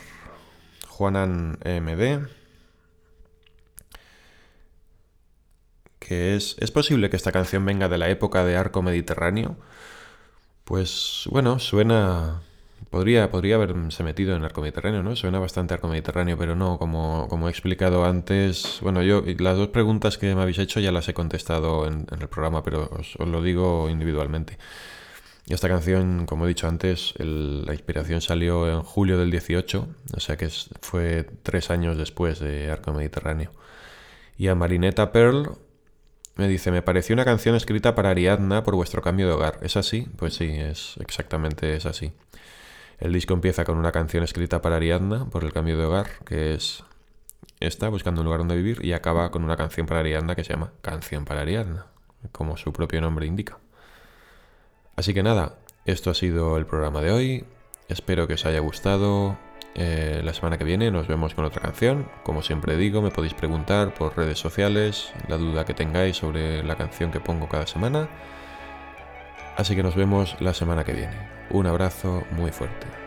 Juanan 0.89 1.57
MD. 1.63 2.27
Que 5.99 6.35
es... 6.35 6.57
¿Es 6.59 6.69
posible 6.69 7.09
que 7.09 7.15
esta 7.15 7.31
canción 7.31 7.63
venga 7.63 7.87
de 7.87 7.97
la 7.97 8.09
época 8.09 8.43
de 8.43 8.57
Arco 8.57 8.81
Mediterráneo? 8.81 9.55
Pues 10.65 11.29
bueno, 11.31 11.59
suena. 11.59 12.41
Podría, 12.91 13.31
podría 13.31 13.55
haberse 13.55 14.03
metido 14.03 14.35
en 14.35 14.43
arco 14.43 14.59
mediterráneo, 14.59 15.01
¿no? 15.01 15.15
Suena 15.15 15.39
bastante 15.39 15.73
arco 15.73 15.87
mediterráneo, 15.87 16.37
pero 16.37 16.57
no, 16.57 16.77
como, 16.77 17.27
como 17.29 17.47
he 17.47 17.49
explicado 17.49 18.03
antes. 18.03 18.79
Bueno, 18.81 19.01
yo 19.01 19.23
las 19.39 19.55
dos 19.57 19.69
preguntas 19.69 20.17
que 20.17 20.35
me 20.35 20.41
habéis 20.41 20.59
hecho 20.59 20.81
ya 20.81 20.91
las 20.91 21.07
he 21.07 21.13
contestado 21.13 21.87
en, 21.87 22.05
el 22.11 22.27
programa, 22.27 22.63
pero 22.63 22.89
os, 22.91 23.17
lo 23.17 23.41
digo 23.41 23.89
individualmente. 23.89 24.57
Esta 25.47 25.69
canción, 25.69 26.25
como 26.25 26.43
he 26.45 26.49
dicho 26.49 26.67
antes, 26.67 27.13
la 27.17 27.73
inspiración 27.73 28.19
salió 28.19 28.69
en 28.69 28.81
julio 28.81 29.17
del 29.17 29.31
18, 29.31 29.87
o 30.13 30.19
sea 30.19 30.35
que 30.35 30.49
fue 30.81 31.25
tres 31.43 31.71
años 31.71 31.97
después 31.97 32.39
de 32.39 32.71
Arco 32.71 32.91
Mediterráneo. 32.91 33.51
Y 34.37 34.49
a 34.49 34.55
Marinetta 34.55 35.13
Pearl 35.13 35.57
me 36.35 36.49
dice, 36.49 36.71
me 36.71 36.81
pareció 36.81 37.13
una 37.13 37.23
canción 37.23 37.55
escrita 37.55 37.95
para 37.95 38.09
Ariadna 38.09 38.63
por 38.63 38.75
vuestro 38.75 39.01
cambio 39.01 39.27
de 39.27 39.33
hogar. 39.33 39.59
¿Es 39.61 39.77
así? 39.77 40.07
Pues 40.17 40.33
sí, 40.35 40.49
es 40.49 40.95
exactamente 40.99 41.75
es 41.75 41.85
así. 41.85 42.11
El 43.01 43.13
disco 43.13 43.33
empieza 43.33 43.65
con 43.65 43.79
una 43.79 43.91
canción 43.91 44.23
escrita 44.23 44.61
para 44.61 44.75
Ariadna 44.75 45.25
por 45.25 45.43
el 45.43 45.51
cambio 45.51 45.75
de 45.75 45.85
hogar, 45.85 46.07
que 46.23 46.53
es 46.53 46.83
esta, 47.59 47.89
buscando 47.89 48.21
un 48.21 48.25
lugar 48.25 48.41
donde 48.41 48.55
vivir, 48.55 48.85
y 48.85 48.93
acaba 48.93 49.31
con 49.31 49.43
una 49.43 49.57
canción 49.57 49.87
para 49.87 50.01
Ariadna 50.01 50.35
que 50.35 50.43
se 50.43 50.53
llama 50.53 50.71
Canción 50.83 51.25
para 51.25 51.41
Ariadna, 51.41 51.87
como 52.31 52.57
su 52.57 52.71
propio 52.71 53.01
nombre 53.01 53.25
indica. 53.25 53.57
Así 54.95 55.15
que 55.15 55.23
nada, 55.23 55.57
esto 55.85 56.11
ha 56.11 56.13
sido 56.13 56.57
el 56.57 56.67
programa 56.67 57.01
de 57.01 57.11
hoy. 57.11 57.45
Espero 57.87 58.27
que 58.27 58.35
os 58.35 58.45
haya 58.45 58.59
gustado. 58.59 59.35
Eh, 59.73 60.21
la 60.23 60.33
semana 60.35 60.59
que 60.59 60.63
viene 60.63 60.91
nos 60.91 61.07
vemos 61.07 61.33
con 61.33 61.43
otra 61.43 61.59
canción. 61.59 62.07
Como 62.23 62.43
siempre 62.43 62.77
digo, 62.77 63.01
me 63.01 63.09
podéis 63.09 63.33
preguntar 63.33 63.95
por 63.95 64.15
redes 64.15 64.37
sociales 64.37 65.11
la 65.27 65.37
duda 65.37 65.65
que 65.65 65.73
tengáis 65.73 66.17
sobre 66.17 66.63
la 66.63 66.75
canción 66.75 67.09
que 67.09 67.19
pongo 67.19 67.49
cada 67.49 67.65
semana. 67.65 68.09
Así 69.57 69.75
que 69.75 69.83
nos 69.83 69.95
vemos 69.95 70.35
la 70.39 70.53
semana 70.53 70.83
que 70.83 70.93
viene. 70.93 71.17
Un 71.49 71.67
abrazo 71.67 72.23
muy 72.31 72.51
fuerte. 72.51 73.00